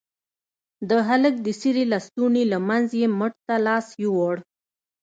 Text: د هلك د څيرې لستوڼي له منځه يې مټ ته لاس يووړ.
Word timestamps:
د 0.89 0.91
هلك 1.07 1.35
د 1.45 1.47
څيرې 1.59 1.83
لستوڼي 1.91 2.43
له 2.51 2.57
منځه 2.67 2.93
يې 3.01 3.07
مټ 3.19 3.33
ته 3.47 3.55
لاس 3.67 3.87
يووړ. 4.03 4.35